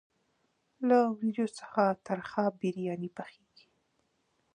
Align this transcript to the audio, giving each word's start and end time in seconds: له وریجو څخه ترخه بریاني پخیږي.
له 0.87 0.97
وریجو 1.15 1.47
څخه 1.59 1.83
ترخه 2.07 2.43
بریاني 2.59 3.09
پخیږي. 3.17 3.65